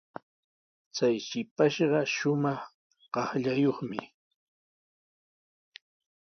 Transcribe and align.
Chay 0.95 1.15
shipashqa 1.27 2.01
shumaq 2.15 2.61
qaqllayuqmi. 3.13 3.99